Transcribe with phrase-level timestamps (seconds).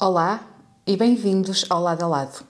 [0.00, 0.46] Olá
[0.86, 2.44] e bem-vindos ao Lado a Lado,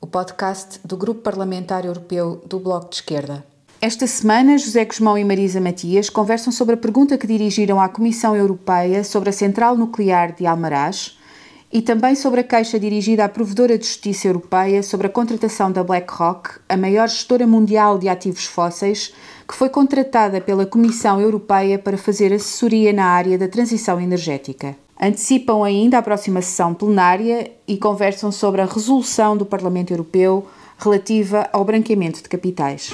[0.00, 3.46] o podcast do Grupo Parlamentar Europeu do Bloco de Esquerda.
[3.80, 8.34] Esta semana, José Guzmão e Marisa Matias conversam sobre a pergunta que dirigiram à Comissão
[8.34, 11.16] Europeia sobre a central nuclear de Almaraz
[11.72, 15.84] e também sobre a queixa dirigida à Provedora de Justiça Europeia sobre a contratação da
[15.84, 19.14] BlackRock, a maior gestora mundial de ativos fósseis,
[19.46, 24.74] que foi contratada pela Comissão Europeia para fazer assessoria na área da transição energética.
[25.00, 31.48] Antecipam ainda a próxima sessão plenária e conversam sobre a resolução do Parlamento Europeu relativa
[31.52, 32.90] ao branqueamento de capitais.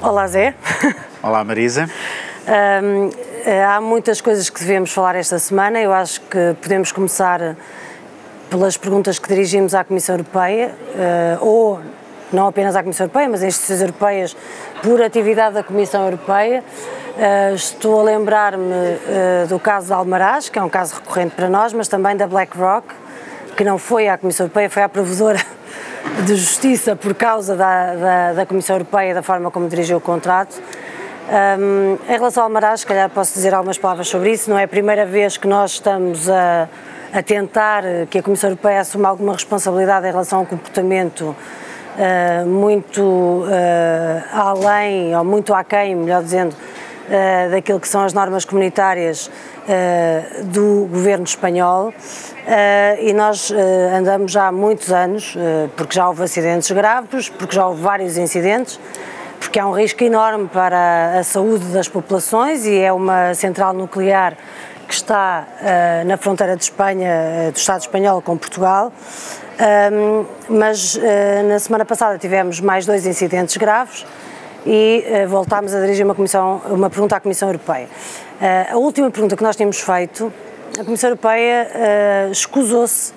[0.00, 0.54] Olá, Zé.
[1.22, 1.90] Olá, Marisa.
[2.82, 3.10] Um,
[3.68, 5.78] há muitas coisas que devemos falar esta semana.
[5.78, 7.54] Eu acho que podemos começar
[8.48, 10.74] pelas perguntas que dirigimos à Comissão Europeia,
[11.40, 11.80] uh, ou
[12.32, 14.36] não apenas à Comissão Europeia, mas às instituições europeias,
[14.82, 16.64] por atividade da Comissão Europeia.
[17.12, 21.46] Uh, estou a lembrar-me uh, do caso de Almaraz, que é um caso recorrente para
[21.46, 22.86] nós, mas também da BlackRock,
[23.54, 25.38] que não foi à Comissão Europeia, foi à provedora
[26.24, 30.58] de Justiça por causa da, da, da Comissão Europeia, da forma como dirigiu o contrato.
[31.28, 34.48] Um, em relação ao Almaraz, se calhar posso dizer algumas palavras sobre isso.
[34.48, 36.66] Não é a primeira vez que nós estamos a,
[37.12, 41.36] a tentar que a Comissão Europeia assuma alguma responsabilidade em relação ao comportamento
[41.96, 43.44] uh, muito
[44.32, 46.56] além, ou muito aquém, melhor dizendo,
[47.06, 51.92] uh, daquilo que são as normas comunitárias uh, do governo espanhol uh,
[53.00, 53.52] e nós
[53.96, 55.36] andamos já há muitos anos,
[55.76, 58.78] porque já houve acidentes graves, porque já houve vários incidentes,
[59.38, 64.36] porque há um risco enorme para a saúde das populações e é uma central nuclear
[64.86, 65.46] que está
[66.06, 68.92] na fronteira de Espanha, do Estado espanhol com Portugal.
[69.62, 71.00] Um, mas uh,
[71.46, 74.04] na semana passada tivemos mais dois incidentes graves
[74.66, 77.88] e uh, voltámos a dirigir uma, comissão, uma pergunta à Comissão Europeia.
[78.40, 80.32] Uh, a última pergunta que nós tínhamos feito,
[80.78, 81.68] a Comissão Europeia
[82.28, 83.12] uh, escusou-se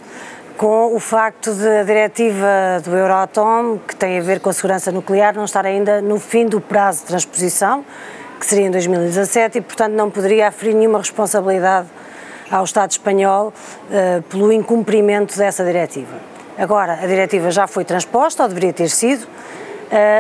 [0.58, 4.92] com o facto de a diretiva do Euratom, que tem a ver com a segurança
[4.92, 7.86] nuclear, não estar ainda no fim do prazo de transposição,
[8.40, 11.88] que seria em 2017, e portanto não poderia aferir nenhuma responsabilidade
[12.50, 13.54] ao Estado espanhol
[13.90, 16.16] uh, pelo incumprimento dessa diretiva.
[16.58, 19.28] Agora, a diretiva já foi transposta, ou deveria ter sido,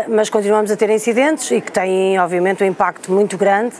[0.09, 3.75] mas continuamos a ter incidentes e que têm, obviamente, um impacto muito grande.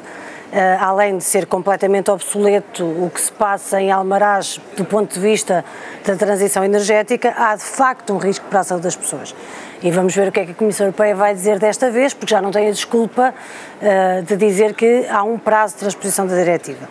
[0.46, 5.20] Uh, além de ser completamente obsoleto o que se passa em Almaraz do ponto de
[5.20, 5.66] vista
[6.06, 9.36] da transição energética, há de facto um risco para a saúde das pessoas.
[9.84, 12.32] E vamos ver o que é que a Comissão Europeia vai dizer desta vez, porque
[12.32, 13.34] já não tem a desculpa
[13.82, 16.88] uh, de dizer que há um prazo de transposição da diretiva.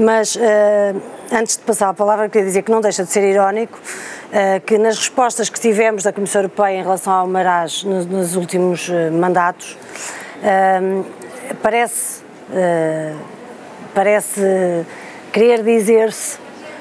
[0.00, 0.40] Mas uh,
[1.30, 4.78] antes de passar a palavra, queria dizer que não deixa de ser irónico uh, que
[4.78, 9.12] nas respostas que tivemos da Comissão Europeia em relação ao Marás nos, nos últimos uh,
[9.12, 9.76] mandatos,
[11.62, 12.22] parece,
[13.94, 14.40] parece
[15.34, 16.38] querer dizer-se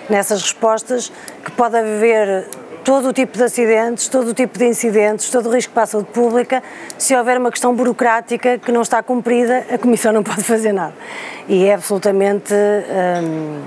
[0.10, 1.12] nessas respostas
[1.44, 2.48] que pode haver
[2.90, 5.86] todo o tipo de acidentes, todo o tipo de incidentes, todo o risco para a
[5.86, 6.64] saúde pública,
[6.98, 10.96] se houver uma questão burocrática que não está cumprida, a Comissão não pode fazer nada.
[11.48, 13.62] E é absolutamente hum,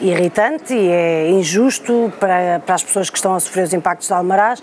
[0.00, 4.14] irritante e é injusto para, para as pessoas que estão a sofrer os impactos de
[4.14, 4.62] Almaraz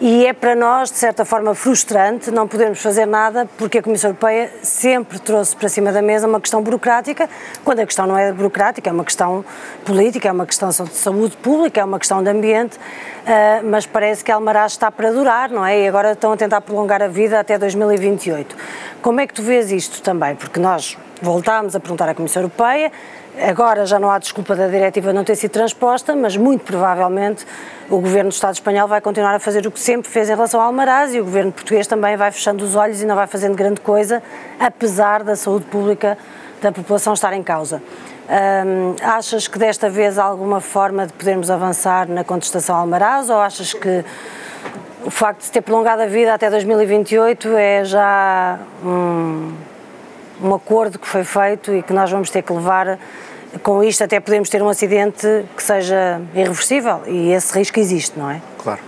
[0.00, 4.10] e é para nós, de certa forma, frustrante não podermos fazer nada porque a Comissão
[4.10, 7.28] Europeia sempre trouxe para cima da mesa uma questão burocrática,
[7.64, 9.44] quando a questão não é burocrática, é uma questão
[9.84, 14.24] política, é uma questão de saúde pública, é uma questão de ambiente, uh, mas parece
[14.24, 15.80] que Almaraz está para durar, não é?
[15.80, 18.56] E agora estão a tentar prolongar a vida até 2028.
[19.00, 20.34] Como é que tu vês isto também?
[20.34, 22.92] Porque nós voltámos a perguntar à Comissão Europeia,
[23.36, 27.44] Agora já não há desculpa da diretiva não ter sido transposta, mas muito provavelmente
[27.90, 30.60] o governo do Estado espanhol vai continuar a fazer o que sempre fez em relação
[30.60, 33.56] ao Almaraz e o governo português também vai fechando os olhos e não vai fazendo
[33.56, 34.22] grande coisa,
[34.58, 36.16] apesar da saúde pública
[36.62, 37.82] da população estar em causa.
[38.28, 43.30] Hum, achas que desta vez há alguma forma de podermos avançar na contestação ao Almaraz
[43.30, 44.04] ou achas que
[45.04, 49.52] o facto de ter prolongado a vida até 2028 é já um,
[50.42, 52.98] um acordo que foi feito e que nós vamos ter que levar
[53.62, 55.26] com isto até podemos ter um acidente
[55.56, 58.42] que seja irreversível e esse risco existe, não é?
[58.58, 58.80] Claro.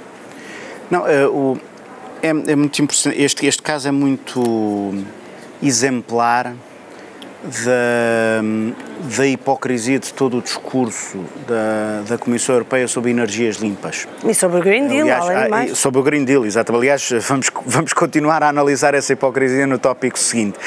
[0.90, 1.56] Não, é, o,
[2.22, 3.20] é, é muito importante.
[3.20, 4.94] Este, este caso é muito
[5.62, 6.54] exemplar
[7.44, 14.08] da, da hipocrisia de todo o discurso da, da Comissão Europeia sobre energias limpas.
[14.24, 15.78] E sobre o Green Deal, Aliás, além de mais.
[15.78, 16.74] Sobre o Green Deal, exato.
[16.74, 20.58] Aliás, vamos, vamos continuar a analisar essa hipocrisia no tópico seguinte.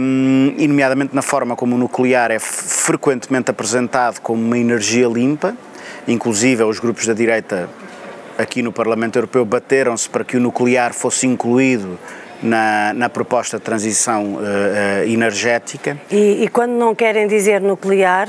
[0.00, 5.54] Um, e, nomeadamente, na forma como o nuclear é frequentemente apresentado como uma energia limpa,
[6.06, 7.68] inclusive os grupos da direita
[8.38, 11.98] aqui no Parlamento Europeu bateram-se para que o nuclear fosse incluído
[12.42, 15.96] na, na proposta de transição uh, uh, energética.
[16.10, 18.28] E, e, quando não querem dizer nuclear,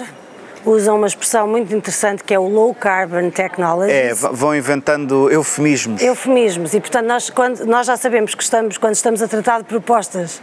[0.66, 3.92] usam uma expressão muito interessante que é o low carbon technology.
[3.92, 6.02] É, vão inventando eufemismos.
[6.02, 6.74] Eufemismos.
[6.74, 10.42] E, portanto, nós, quando, nós já sabemos que estamos, quando estamos a tratar de propostas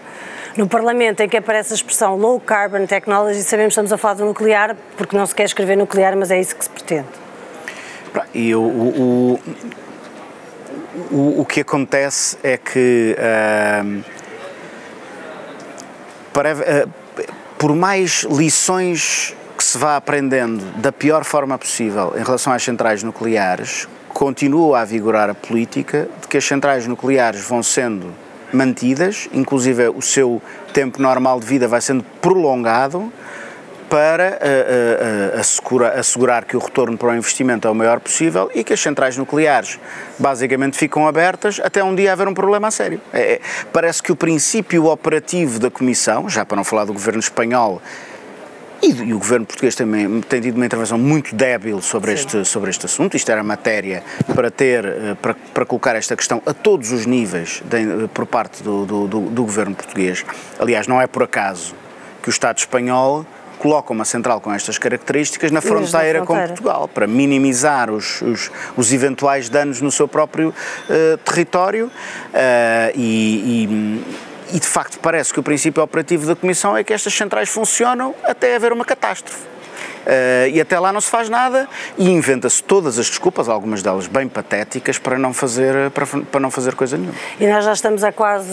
[0.56, 4.14] no Parlamento em que aparece a expressão low carbon technology, sabemos que estamos a falar
[4.14, 7.06] do nuclear, porque não se quer escrever nuclear, mas é isso que se pretende.
[8.34, 9.40] E o, o, o,
[11.10, 13.16] o que acontece é que.
[13.18, 14.04] Uh,
[16.32, 16.90] para, uh,
[17.58, 23.02] por mais lições que se vá aprendendo da pior forma possível em relação às centrais
[23.02, 28.14] nucleares, continua a vigorar a política de que as centrais nucleares vão sendo
[28.52, 30.40] mantidas, inclusive o seu
[30.72, 33.12] tempo normal de vida vai sendo prolongado
[33.88, 38.50] para uh, uh, assegurar, assegurar que o retorno para o investimento é o maior possível
[38.54, 39.78] e que as centrais nucleares
[40.18, 43.00] basicamente ficam abertas até um dia haver um problema a sério.
[43.12, 43.40] É, é
[43.72, 47.80] parece que o princípio operativo da Comissão, já para não falar do governo espanhol,
[48.80, 52.70] e, e, o governo português também tem tido uma intervenção muito débil sobre este, sobre
[52.70, 53.16] este assunto.
[53.16, 58.06] Isto era matéria para ter, para, para colocar esta questão a todos os níveis de,
[58.14, 60.24] por parte do, do, do, do governo português.
[60.60, 61.74] Aliás, não é por acaso
[62.22, 63.26] que o Estado espanhol
[63.58, 68.92] coloca uma central com estas características na fronteira, com Portugal, para minimizar os, os, os,
[68.92, 75.40] eventuais danos no seu próprio uh, território uh, e, e e de facto parece que
[75.40, 79.42] o princípio operativo da Comissão é que estas centrais funcionam até haver uma catástrofe.
[80.06, 81.68] Uh, e até lá não se faz nada
[81.98, 86.50] e inventa-se todas as desculpas, algumas delas bem patéticas, para não fazer, para, para não
[86.50, 87.14] fazer coisa nenhuma.
[87.38, 88.48] E nós já estamos há quase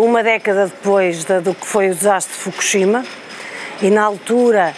[0.00, 3.04] uma década depois de, do que foi o desastre de Fukushima
[3.82, 4.74] e na altura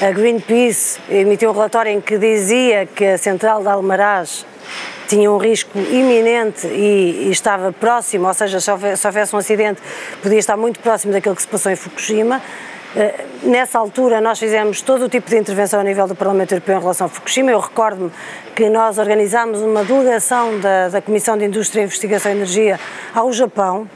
[0.00, 4.44] a Greenpeace emitiu um relatório em que dizia que a central de Almaraz
[5.08, 9.38] tinha um risco iminente e, e estava próximo, ou seja, se houvesse, se houvesse um
[9.38, 9.80] acidente,
[10.22, 12.40] podia estar muito próximo daquilo que se passou em Fukushima.
[12.94, 16.76] Uh, nessa altura, nós fizemos todo o tipo de intervenção a nível do Parlamento Europeu
[16.76, 17.50] em relação a Fukushima.
[17.50, 18.10] Eu recordo-me
[18.54, 22.80] que nós organizámos uma delegação da, da Comissão de Indústria, Investigação e Energia
[23.14, 23.88] ao Japão,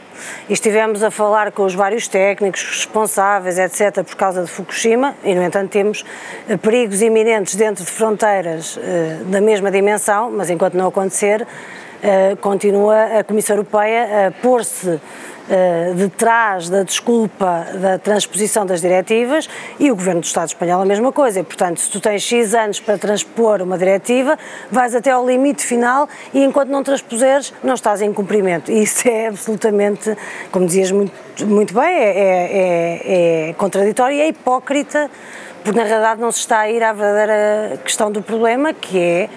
[0.48, 5.34] e estivemos a falar com os vários técnicos responsáveis, etc., por causa de Fukushima, e,
[5.34, 6.04] no entanto, temos
[6.48, 11.46] eh, perigos iminentes dentro de fronteiras eh, da mesma dimensão, mas enquanto não acontecer,
[12.02, 15.00] eh, continua a Comissão Europeia a pôr-se
[15.48, 19.48] uh, detrás da desculpa da transposição das diretivas
[19.78, 21.40] e o Governo do Estado espanhol a mesma coisa.
[21.40, 24.38] E, portanto, se tu tens X anos para transpor uma diretiva,
[24.70, 28.70] vais até ao limite final e enquanto não transpuseres, não estás em cumprimento.
[28.70, 30.16] E isso é absolutamente,
[30.50, 31.12] como dizias muito,
[31.46, 35.10] muito bem, é, é, é, é contraditório e é hipócrita,
[35.62, 39.28] porque na realidade não se está a ir à verdadeira questão do problema, que é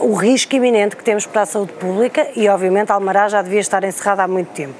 [0.00, 3.84] o risco iminente que temos para a saúde pública e, obviamente, Almará já devia estar
[3.84, 4.74] encerrada há muito tempo.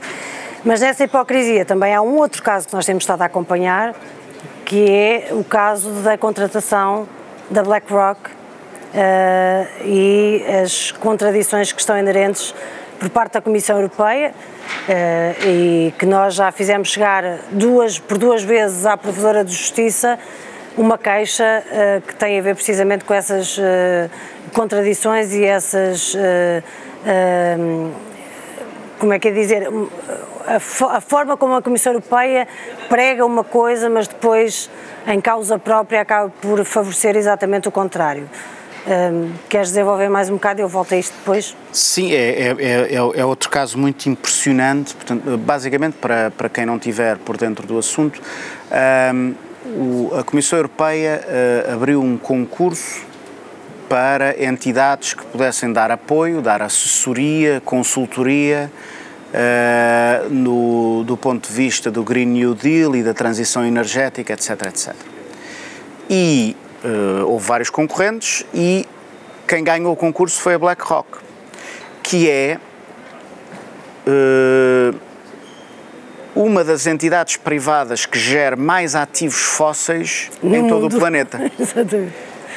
[0.64, 3.94] Mas nessa hipocrisia também há um outro caso que nós temos estado a acompanhar,
[4.64, 7.06] que é o caso da contratação
[7.50, 12.54] da BlackRock uh, e as contradições que estão inerentes
[12.98, 18.42] por parte da Comissão Europeia uh, e que nós já fizemos chegar duas, por duas
[18.42, 20.18] vezes à Provedora de Justiça
[20.78, 23.60] uma queixa uh, que tem a ver precisamente com essas
[24.54, 26.16] contradições e essas
[29.04, 29.68] como é que é dizer,
[30.46, 32.48] a, a, forma como a Comissão Europeia
[32.88, 34.70] prega uma coisa, mas depois,
[35.06, 38.30] em causa própria, acaba por favorecer exatamente o contrário.
[38.86, 40.62] Um, queres desenvolver mais um bocado?
[40.62, 41.54] Eu volto a isto depois.
[41.70, 44.94] Sim, é, é, é, é, outro caso muito impressionante.
[44.94, 48.22] Portanto, basicamente, para, para quem não estiver por dentro do assunto,
[49.14, 49.34] um,
[49.66, 51.20] o, a Comissão Europeia
[51.68, 53.04] uh, abriu um concurso
[53.86, 58.70] para entidades que pudessem dar apoio, dar assessoria, consultoria
[59.34, 64.50] uh, no, do ponto de vista do Green New Deal e da transição energética, etc.
[64.68, 64.94] etc.
[66.08, 68.86] E uh, houve vários concorrentes e
[69.46, 71.18] quem ganhou o concurso foi a BlackRock,
[72.02, 72.58] que é
[74.06, 74.94] uh,
[76.34, 80.70] uma das entidades privadas que gera mais ativos fósseis no em mundo.
[80.70, 81.40] todo o planeta.
[81.58, 82.12] Exatamente.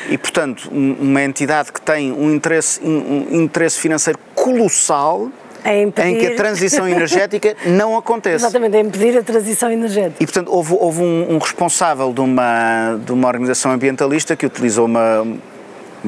[0.10, 5.30] E, portanto, uma entidade que tem um interesse, um interesse financeiro colossal
[5.74, 8.46] em que a transição energética não acontece.
[8.46, 10.24] Exatamente, a impedir a transição energética.
[10.24, 14.86] E, portanto, houve, houve um, um, responsável de uma, de uma organização ambientalista que utilizou
[14.86, 15.26] uma,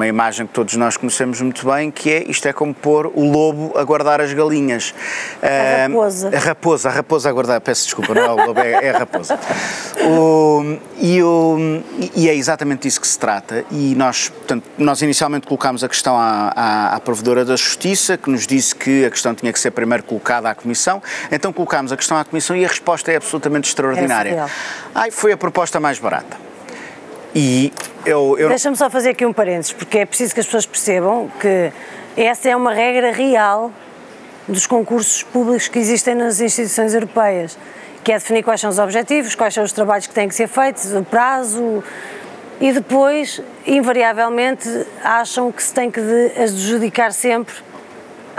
[0.00, 3.30] uma imagem que todos nós conhecemos muito bem, que é isto é como pôr o
[3.30, 4.94] lobo a guardar as galinhas.
[5.42, 6.28] A raposa.
[6.28, 8.98] a raposa, a raposa a guardar, peço desculpa, não é o lobo, é, é a
[9.00, 9.38] raposa.
[10.02, 11.82] O, e, o,
[12.16, 13.62] e é exatamente disso que se trata.
[13.70, 18.30] E nós, portanto, nós inicialmente colocámos a questão à, à, à Provedora da Justiça, que
[18.30, 21.02] nos disse que a questão tinha que ser primeiro colocada à Comissão.
[21.30, 24.46] Então colocámos a questão à Comissão e a resposta é absolutamente extraordinária.
[24.94, 26.49] Ai, foi a proposta mais barata.
[27.34, 27.72] E
[28.04, 28.48] eu, eu...
[28.48, 31.72] Deixa-me só fazer aqui um parênteses, porque é preciso que as pessoas percebam que
[32.16, 33.72] essa é uma regra real
[34.48, 37.56] dos concursos públicos que existem nas instituições europeias,
[38.02, 40.48] que é definir quais são os objetivos, quais são os trabalhos que têm que ser
[40.48, 41.84] feitos, o prazo,
[42.60, 44.68] e depois, invariavelmente,
[45.02, 46.00] acham que se tem que
[46.36, 47.54] adjudicar sempre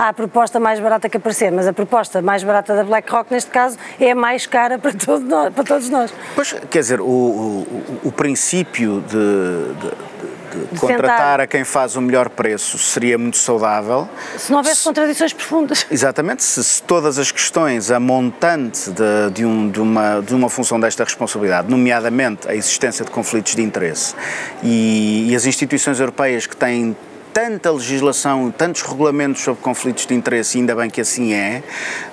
[0.02, 3.78] à proposta mais barata que aparecer, mas a proposta mais barata da BlackRock, neste caso,
[4.00, 6.12] é a mais cara para, todo nós, para todos nós.
[6.34, 11.40] Pois, quer dizer, o, o, o princípio de, de, de contratar tentar.
[11.42, 14.10] a quem faz o melhor preço seria muito saudável.
[14.38, 15.86] Se não houvesse se, contradições profundas.
[15.92, 20.50] Exatamente, se, se, todas as questões, a montante de, de, um, de, uma, de uma
[20.50, 24.16] função desta responsabilidade, nomeadamente a existência de conflitos de interesse
[24.64, 26.96] e, e as instituições europeias que têm
[27.34, 31.64] tanta legislação, tantos regulamentos sobre conflitos de interesse, ainda bem que assim é,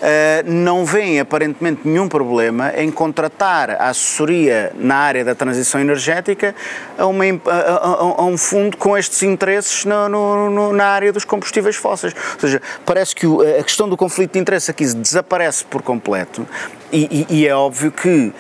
[0.00, 6.54] eh, não vêem aparentemente nenhum problema em contratar a assessoria na área da transição energética
[6.96, 11.76] a, uma, a, a, um fundo com estes interesses no, no, na área dos combustíveis
[11.76, 12.14] fósseis.
[12.34, 13.26] Ou seja, parece que
[13.58, 16.46] a questão do conflito de interesse aqui desaparece por completo
[16.92, 18.32] e, e, e é óbvio que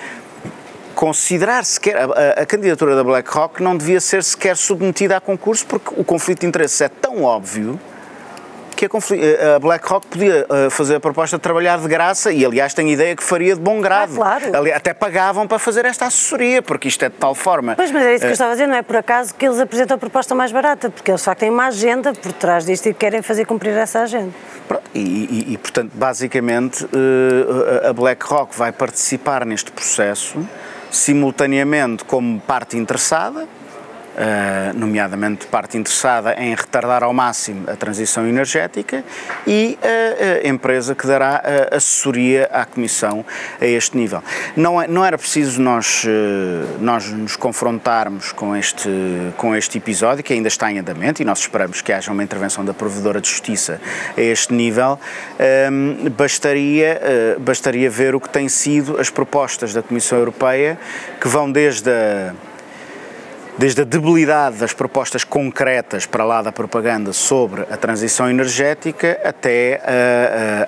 [0.98, 5.94] considerar sequer a, a, candidatura da BlackRock não devia ser sequer submetida a concurso porque
[5.96, 7.78] o conflito de interesses é tão óbvio
[8.74, 12.74] que a, a BlackRock podia uh, fazer a proposta de trabalhar de graça e, aliás,
[12.74, 14.12] tenho ideia que faria de bom grado.
[14.22, 14.56] Ah, claro.
[14.56, 17.74] Ali, até pagavam para fazer esta assessoria, porque isto é de tal forma.
[17.74, 19.46] Pois, mas é isso que eu eh, estava a dizer, não é por acaso que
[19.46, 22.88] eles apresentam a proposta mais barata, porque eles só têm uma agenda por trás disto
[22.88, 24.32] e querem fazer cumprir essa agenda.
[24.94, 26.88] E, e, e portanto, basicamente,
[27.88, 30.38] a BlackRock vai participar neste processo
[30.90, 33.46] simultaneamente como parte interessada,
[34.18, 39.04] Uh, nomeadamente parte interessada em retardar ao máximo a transição energética
[39.46, 43.24] e a, a empresa que dará assessoria à Comissão
[43.60, 44.20] a este nível.
[44.56, 46.04] Não, é, não era preciso nós,
[46.80, 48.90] nós nos confrontarmos com este,
[49.36, 52.64] com este episódio, que ainda está em andamento, e nós esperamos que haja uma intervenção
[52.64, 53.80] da Provedora de Justiça
[54.16, 54.98] a este nível.
[55.70, 57.00] Um, bastaria,
[57.38, 60.76] bastaria ver o que têm sido as propostas da Comissão Europeia,
[61.20, 62.32] que vão desde a
[63.58, 69.80] desde a debilidade das propostas concretas para lá da propaganda sobre a transição energética até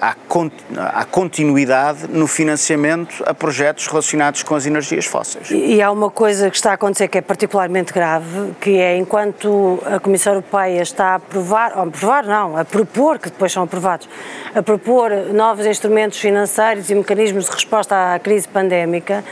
[0.00, 5.48] a, a, a, continuidade no financiamento a projetos relacionados com as energias fósseis.
[5.50, 9.80] E há uma coisa que está a acontecer que é particularmente grave, que é enquanto
[9.86, 13.62] a Comissão Europeia está a aprovar, ou a aprovar não, a propor, que depois são
[13.62, 14.08] aprovados,
[14.52, 19.24] a propor novos instrumentos financeiros e mecanismos de resposta à crise pandémica,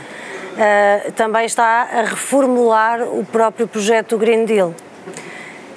[1.14, 4.74] também está a reformular o próprio projeto do Green Deal.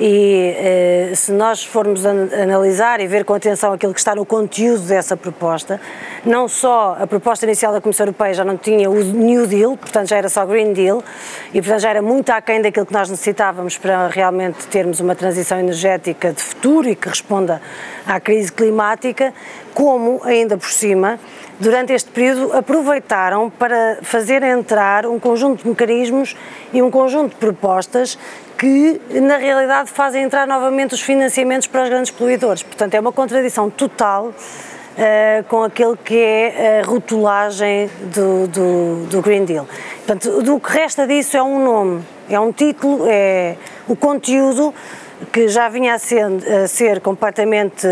[0.03, 4.25] E eh, se nós formos an analisar e ver com atenção aquilo que está no
[4.25, 5.79] conteúdo dessa proposta,
[6.25, 10.10] não só a proposta inicial da Comissão Europeia já não tinha o New Deal, portanto
[10.10, 11.03] já era só Green Deal,
[11.53, 15.60] e portanto já era muito aquém daquilo que nós necessitávamos para realmente termos uma transição
[15.60, 17.62] energética de futuro e que responda
[18.08, 19.31] à crise climática,
[19.75, 21.20] como, ainda por cima,
[21.60, 26.36] durante este período aproveitaram para fazer entrar um conjunto de mecanismos
[26.74, 28.17] e um conjunto de propostas
[28.62, 32.62] que, na realidade, fazem entrar novamente os financiamentos para os grandes poluidores.
[32.62, 39.20] Portanto, é uma contradição total uh, com aquele que é a rotulagem do, do, do
[39.20, 39.68] Green Deal.
[40.06, 43.56] Portanto, do que resta disso é um nome, é um título, é
[43.88, 44.72] o conteúdo
[45.32, 46.25] que já vinha a ser,
[46.63, 47.88] a ser completamente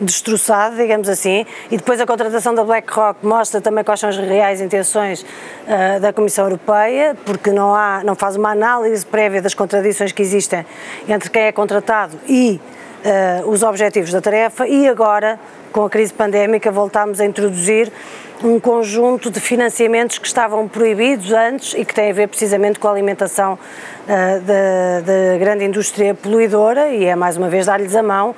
[0.00, 4.60] destroçado, digamos assim, e depois a contratação da BlackRock mostra também quais são as reais
[4.60, 10.12] intenções uh, da Comissão Europeia, porque não, há, não faz uma análise prévia das contradições
[10.12, 10.66] que existem
[11.08, 12.60] entre quem é contratado e
[13.44, 15.38] uh, os objetivos da tarefa, e agora,
[15.72, 17.90] com a crise pandémica, voltámos a introduzir
[18.44, 22.86] um conjunto de financiamentos que estavam proibidos antes e que têm a ver precisamente com
[22.86, 28.36] a alimentação uh, da, grande indústria poluidora, e é mais uma vez dar-lhes a mão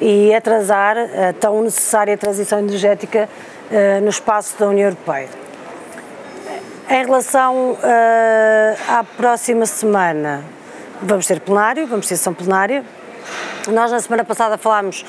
[0.00, 3.28] e atrasar a tão necessária transição energética
[3.70, 5.28] uh, no espaço da União Europeia.
[6.90, 7.78] Em relação uh,
[8.88, 10.42] à próxima semana,
[11.00, 12.84] vamos ter plenário, vamos ter sessão plenária.
[13.68, 15.06] Nós na semana passada falámos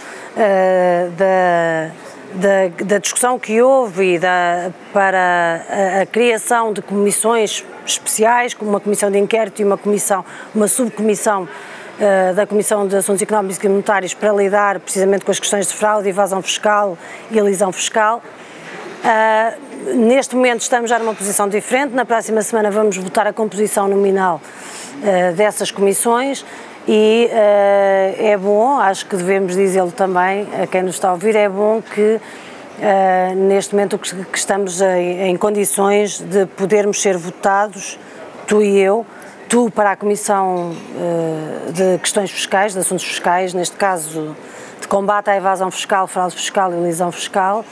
[1.17, 1.91] da,
[2.35, 8.79] da, da, discussão que houve da, para a, a, criação de comissões especiais, como uma
[8.79, 13.69] comissão de inquérito e uma comissão, uma subcomissão uh, da Comissão de Assuntos Económicos e
[13.69, 16.97] Monetários para lidar precisamente com as questões de fraude, evasão fiscal
[17.31, 18.21] e elisão fiscal.
[19.03, 23.87] Uh, neste momento estamos já numa posição diferente, na próxima semana vamos votar a composição
[23.87, 24.41] nominal
[24.97, 26.45] uh, dessas comissões
[26.87, 31.49] e é bom, acho que devemos dizê-lo também a quem nos está a ouvir, é
[31.49, 32.19] bom que
[33.35, 37.97] neste momento que estamos em, em condições de podermos ser votados,
[38.45, 39.05] tu e eu,
[39.49, 40.75] tu para a Comissão
[41.73, 44.35] de Questões Fiscais, de Assuntos Fiscais, neste caso
[44.79, 47.65] de combate à evasão fiscal, fraude fiscal e elisão fiscal,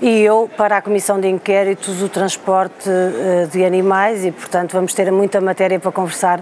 [0.00, 4.94] e eu para a Comissão de Inquérito do Transporte eh, de Animais e, portanto, vamos
[4.94, 6.40] ter muita matéria para conversar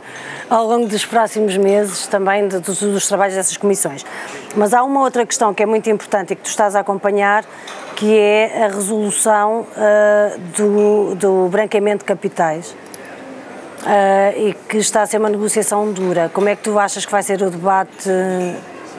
[0.50, 4.04] ao longo dos próximos meses também de, dos, dos trabalhos dessas comissões.
[4.54, 7.44] Mas há uma outra questão que é muito importante e que tu estás a acompanhar,
[7.96, 12.74] que é a resolução uh, do, do branqueamento de capitais.
[13.82, 16.28] Uh, e que está a ser uma negociação dura.
[16.32, 18.10] Como é que tu achas que vai ser o debate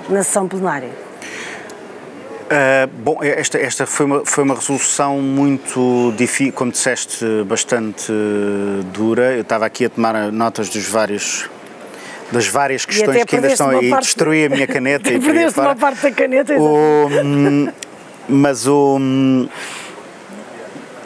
[0.08, 1.07] na sessão plenária?
[2.48, 8.12] Uh, bom, esta, esta foi, uma, foi uma resolução muito difícil, como disseste, bastante
[8.94, 9.34] dura.
[9.34, 11.50] Eu estava aqui a tomar notas dos vários
[12.32, 13.90] das várias questões que ainda estão aí.
[13.90, 14.06] Parte...
[14.06, 16.56] Destruí a minha caneta e perdeste uma parte da caneta.
[16.58, 17.10] O,
[18.30, 18.98] mas o,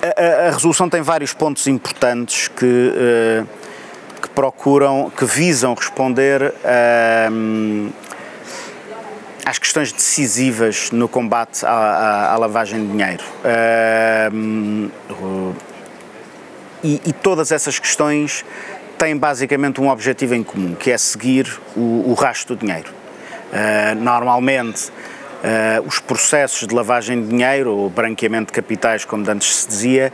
[0.01, 3.47] a, a, resolução tem vários pontos importantes que, uh,
[4.21, 7.29] que procuram, que visam responder a
[9.51, 13.23] às questões decisivas no combate à, à, à lavagem de dinheiro.
[14.31, 15.53] Uh,
[16.81, 18.45] e, e, todas essas questões
[18.97, 22.89] têm basicamente um objetivo em comum, que é seguir o, o rastro do dinheiro.
[23.51, 29.53] Uh, normalmente, uh, os processos de lavagem de dinheiro, ou branqueamento de capitais, como antes
[29.53, 30.13] se dizia,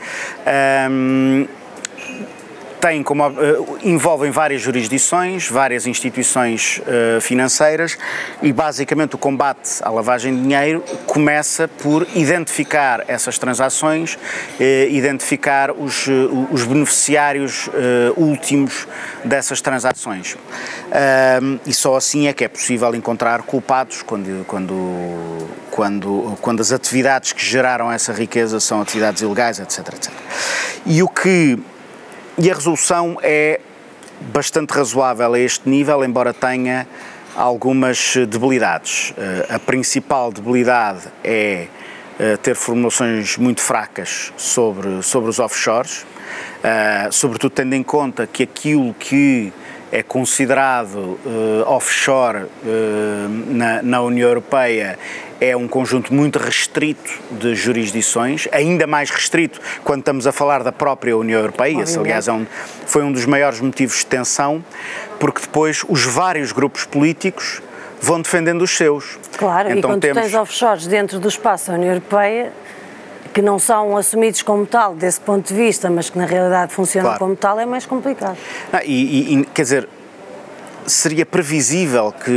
[2.80, 7.98] têm como, uh, envolvem várias jurisdições, várias instituições uh, financeiras
[8.42, 15.72] e basicamente o combate à lavagem de dinheiro começa por identificar essas transações, uh, identificar
[15.72, 16.08] os,
[16.52, 17.70] os beneficiários
[18.16, 18.88] últimos
[19.24, 20.38] dessas transações.
[21.66, 27.34] e só assim é que é possível encontrar culpados quando, quando, quando, quando as atividades
[27.34, 29.80] que geraram essa riqueza são atividades ilegais, etc.
[29.94, 30.12] etc.
[30.86, 31.60] E o que
[32.38, 33.60] e a resolução é
[34.32, 36.88] bastante razoável a este nível, embora tenha
[37.36, 39.14] algumas debilidades.
[39.18, 41.68] Eh, a principal debilidade é
[42.20, 46.06] eh, ter formulações muito fracas sobre, sobre os offshores,
[46.64, 49.52] eh, sobretudo tendo em conta que aquilo que
[49.92, 51.20] é considerado
[51.66, 52.46] offshore
[53.48, 54.98] na, na União Europeia
[55.40, 60.72] é um conjunto muito restrito de jurisdições, ainda mais restrito quando estamos a falar da
[60.72, 61.82] própria União Europeia.
[61.82, 62.46] Esse, aliás, é um,
[62.86, 64.64] foi um dos maiores motivos de tensão,
[65.20, 67.62] porque depois os vários grupos políticos
[68.02, 69.18] vão defendendo os seus.
[69.38, 70.22] Claro, então, e quando temos...
[70.22, 72.52] tens offshores dentro do espaço da União Europeia,
[73.38, 77.10] que não são assumidos como tal desse ponto de vista, mas que na realidade funcionam
[77.12, 77.20] claro.
[77.20, 78.36] como tal, é mais complicado.
[78.74, 79.88] Ah, e, e, quer dizer,
[80.88, 82.32] seria previsível que,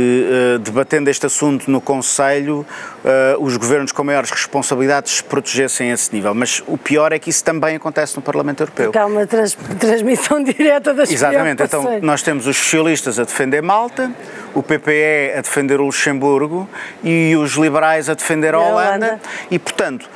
[0.55, 2.63] uh, debatendo este assunto no Conselho,
[3.03, 6.35] uh, os governos com maiores responsabilidades se protegessem a esse nível.
[6.35, 8.91] Mas o pior é que isso também acontece no Parlamento Europeu.
[8.91, 11.63] Porque há uma trans transmissão direta das Exatamente.
[11.63, 14.11] Então, nós temos os socialistas a defender Malta,
[14.53, 16.69] o PPE a defender o Luxemburgo
[17.03, 19.05] e os liberais a defender a Holanda.
[19.07, 19.21] Holanda.
[19.49, 20.07] E, portanto,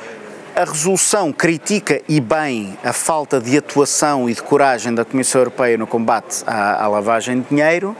[0.56, 5.76] a resolução critica e bem a falta de atuação e de coragem da Comissão Europeia
[5.76, 7.94] no combate à, à lavagem de dinheiro,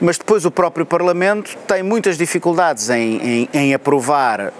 [0.00, 4.52] mas depois o próprio Parlamento tem muitas dificuldades em, em, em aprovar uh,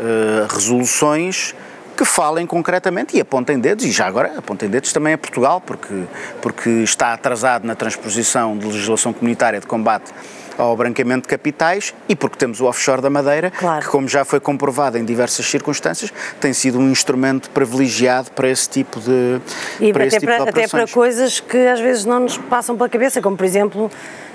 [0.48, 1.52] resoluções
[1.96, 6.04] que falem concretamente e apontem dedos, e já agora apontem dedos também a Portugal, porque,
[6.40, 10.12] porque está atrasado na transposição de legislação comunitária de combate
[10.58, 13.84] ao branqueamento de capitais e porque temos o offshore da Madeira, claro.
[13.84, 18.68] que, como já foi comprovado em diversas circunstâncias, tem sido um instrumento privilegiado para esse
[18.68, 19.40] tipo de,
[19.80, 22.88] e para até, tipo para, até para coisas que às vezes não nos passam pela
[22.88, 23.90] cabeça, como por exemplo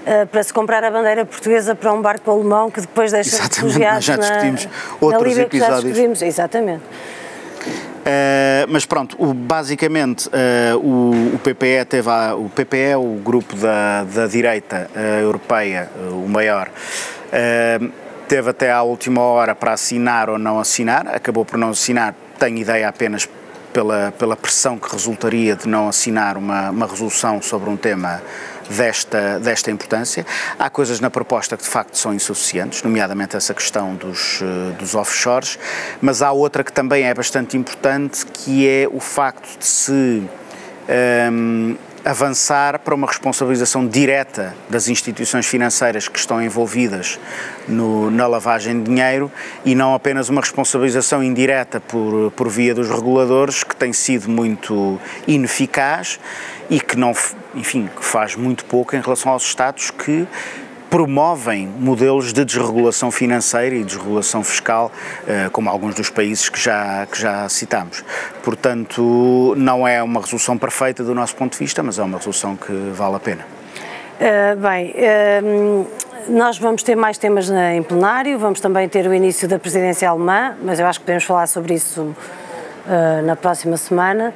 [0.08, 3.56] Uh, para se comprar a bandeira portuguesa para um barco alemão que depois deixa Exatamente,
[3.62, 6.22] refugiados já discutimos na, outros na Líbia, episódios.
[6.22, 6.84] exatamente.
[8.08, 13.54] Uh, mas pronto, o, basicamente uh, o, o, PPE teve a, o PPE, o grupo
[13.58, 16.70] da, da direita uh, europeia, o maior,
[18.30, 22.58] teve até à última hora para assinar ou não assinar, acabou por não assinar, tenho
[22.58, 23.28] ideia apenas
[23.74, 28.22] pela, pela pressão que resultaria de não assinar uma, uma resolução sobre um tema
[28.70, 30.26] desta, desta importância.
[30.58, 34.96] Há coisas na proposta que de facto são insuficientes, nomeadamente essa questão dos, eh, dos
[34.96, 35.58] offshores,
[36.02, 40.28] mas há outra que também é bastante importante, que é o facto de se um,
[40.88, 41.76] ehm,
[42.08, 47.20] avançar para uma responsabilização direta das instituições financeiras que estão envolvidas
[47.68, 49.30] no, na lavagem de dinheiro
[49.66, 54.98] e não apenas uma responsabilização indireta por, por via dos reguladores, que tem sido muito
[55.28, 56.18] ineficaz
[56.70, 57.14] e que não,
[57.54, 60.26] enfim, faz muito pouco em relação aos Estados que
[60.98, 64.92] promovem modelos de desregulação financeira e desregulação fiscal,
[65.28, 68.04] eh, como alguns dos países que já, que já citamos.
[68.42, 72.56] Portanto, não é uma resolução perfeita do nosso ponto de vista, mas é uma resolução
[72.56, 73.46] que vale a pena.
[73.46, 75.88] Uh, bem, uh,
[76.30, 80.58] nós vamos ter mais temas em plenário, vamos também ter o início da presidência alemã,
[80.64, 84.34] mas eu acho que podemos falar sobre isso uh, na próxima semana.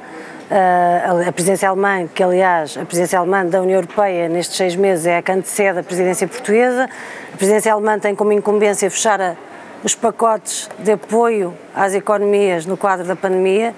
[1.26, 5.16] A presidência alemã, que aliás, a presidência alemã da União Europeia nestes seis meses é
[5.16, 6.88] a que antecede a presidência portuguesa.
[7.32, 9.34] A presidência alemã tem como incumbência fechar a,
[9.82, 13.74] os pacotes de apoio às economias no quadro da pandemia.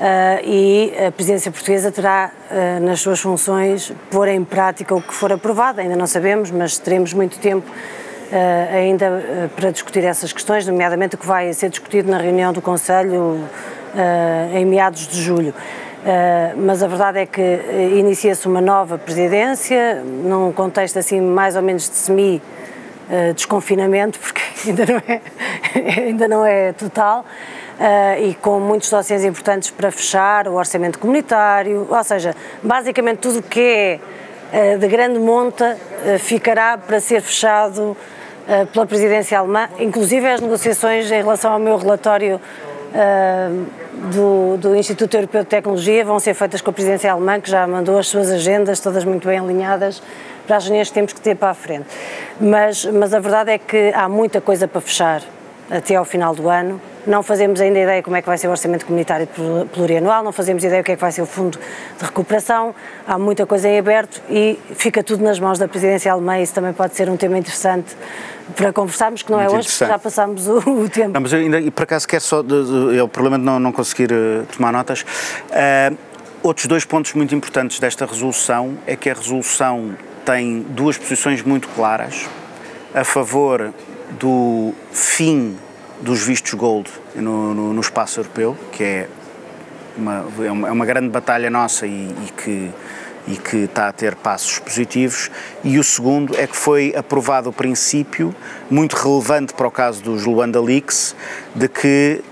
[0.00, 5.12] Uh, e a presidência portuguesa terá uh, nas suas funções pôr em prática o que
[5.12, 10.66] for aprovado, ainda não sabemos, mas teremos muito tempo uh, ainda para discutir essas questões,
[10.66, 13.44] nomeadamente o que vai ser discutido na reunião do Conselho
[14.54, 15.52] em meados de julho.
[16.56, 17.60] Mas a verdade é que
[17.94, 22.42] inicia-se uma nova presidência, num contexto assim mais ou menos de semi
[23.34, 25.20] desconfinamento, porque ainda não é,
[26.00, 27.24] ainda não é total
[28.22, 33.42] e com muitos dossiês importantes para fechar, o orçamento comunitário, ou seja, basicamente tudo o
[33.42, 34.00] que
[34.52, 35.76] é de grande monta
[36.18, 37.96] ficará para ser fechado
[38.72, 42.40] pela presidência alemã, inclusive as negociações em relação ao meu relatório
[44.12, 47.66] do, do, Instituto Europeu de Tecnologia vão ser feitas com a presidência alemã, que já
[47.66, 50.02] mandou as suas agendas, todas muito bem alinhadas,
[50.46, 51.86] para as reuniões que temos que ter para a frente.
[52.40, 55.22] Mas, mas a verdade é que há muita coisa para fechar
[55.70, 58.50] até ao final do ano não fazemos ainda ideia como é que vai ser o
[58.50, 59.28] orçamento comunitário
[59.72, 61.58] plurianual, não fazemos ideia o que é que vai ser o fundo
[61.98, 62.74] de recuperação,
[63.06, 66.72] há muita coisa em aberto e fica tudo nas mãos da presidência alemã, isso também
[66.72, 67.96] pode ser um tema interessante
[68.56, 71.10] para conversarmos, que não é Muito é hoje, porque já passamos o, o, tempo.
[71.10, 72.42] Não, mas eu ainda, e por acaso quero só,
[72.94, 75.02] é o problema de não, não conseguir uh, tomar notas.
[75.02, 75.96] Uh,
[76.42, 81.68] outros dois pontos muito importantes desta resolução é que a resolução tem duas posições muito
[81.68, 82.28] claras
[82.94, 83.72] a favor
[84.18, 85.56] do fim
[86.00, 89.08] dos vistos gold no, no, no espaço europeu, que é
[89.96, 92.70] uma, é uma é grande batalha nossa e, e, que,
[93.28, 95.30] e que está a ter passos positivos.
[95.62, 98.34] E o segundo é que foi aprovado o princípio,
[98.70, 101.14] muito relevante para o caso dos Luanda Leaks,
[101.54, 102.22] de que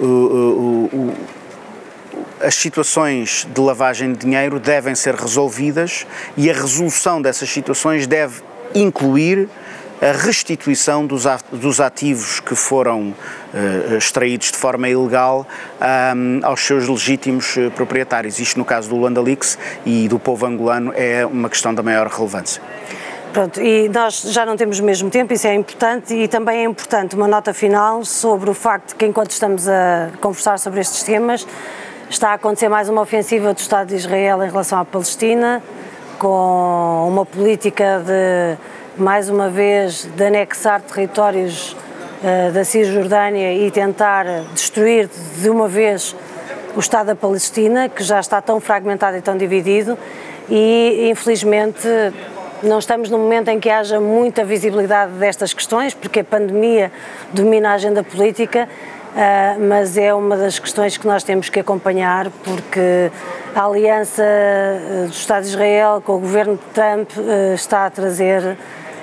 [0.00, 0.04] uh,
[0.92, 1.14] uh,
[2.40, 8.42] as situações de lavagem de dinheiro devem ser resolvidas e a resolução dessas situações deve
[8.74, 9.48] incluir
[10.04, 15.46] a restituição dos ativos que foram uh, extraídos de forma ilegal
[16.42, 18.38] aos seus legítimos uh, proprietários.
[18.38, 22.06] Isto, no caso do Luanda Leaks e do povo angolano, é uma questão da maior
[22.06, 22.60] relevância.
[23.32, 26.64] Pronto, e nós já não temos o mesmo tempo, isso é importante, e também é
[26.64, 31.02] importante uma nota final sobre o facto de que, enquanto estamos a conversar sobre estes
[31.02, 31.46] temas,
[32.10, 35.62] está a acontecer mais uma ofensiva do Estado de Israel em relação à Palestina,
[36.18, 38.56] com uma política de
[38.96, 46.14] mais uma vez, de anexar territórios uh, da Cisjordânia e tentar destruir de uma vez
[46.76, 49.98] o Estado da Palestina, que já está tão fragmentado e tão dividido,
[50.48, 51.88] e infelizmente
[52.62, 56.90] não estamos num momento em que haja muita visibilidade destas questões, porque a pandemia
[57.32, 62.30] domina a agenda política, uh, mas é uma das questões que nós temos que acompanhar,
[62.44, 63.10] porque
[63.54, 67.90] a aliança uh, do Estado de Israel com o governo de Trump uh, está a
[67.90, 68.56] trazer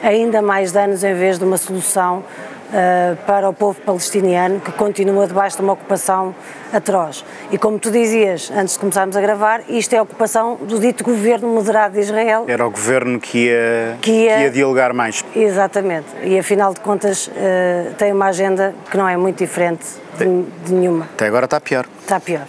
[0.03, 2.23] ainda mais danos em vez de uma solução
[2.71, 6.33] uh, para o povo palestiniano que continua debaixo de uma ocupação
[6.73, 7.23] atroz.
[7.51, 11.03] E como tu dizias antes de começarmos a gravar, isto é a ocupação do dito
[11.03, 12.45] governo moderado de Israel.
[12.47, 15.23] Era o governo que ia, que ia, que ia dialogar mais.
[15.35, 16.07] Exatamente.
[16.23, 19.85] E afinal de contas uh, tem uma agenda que não é muito diferente
[20.17, 21.07] de, de nenhuma.
[21.13, 21.85] Até agora está pior.
[22.01, 22.45] Está pior.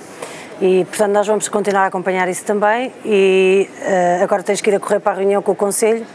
[0.61, 2.93] E, portanto, nós vamos continuar a acompanhar isso também.
[3.05, 6.07] E uh, agora tens que ir a correr para a reunião com o Conselho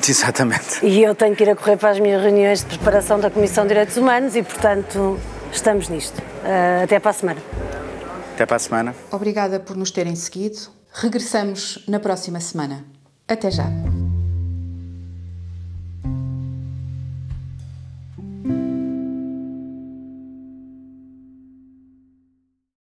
[0.08, 0.84] Exatamente.
[0.84, 3.64] E eu tenho que ir a correr para as minhas reuniões de preparação da Comissão
[3.64, 5.18] de Direitos Humanos e, portanto,
[5.52, 6.18] estamos nisto.
[6.18, 7.42] Uh, até para a semana.
[8.34, 8.94] Até para a semana.
[9.10, 10.58] Obrigada por nos terem seguido.
[10.92, 12.84] Regressamos na próxima semana.
[13.26, 13.66] Até já.